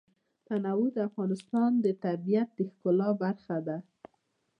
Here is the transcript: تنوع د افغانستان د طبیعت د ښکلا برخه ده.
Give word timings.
تنوع 0.47 0.85
د 0.95 0.99
افغانستان 1.09 1.71
د 1.85 1.87
طبیعت 2.05 2.49
د 2.55 2.59
ښکلا 2.71 3.09
برخه 3.23 3.57
ده. 3.67 3.77